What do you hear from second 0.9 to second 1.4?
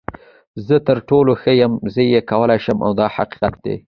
ټولو